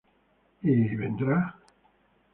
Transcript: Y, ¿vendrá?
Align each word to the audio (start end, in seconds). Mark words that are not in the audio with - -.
Y, 0.71 0.95
¿vendrá? 0.95 1.37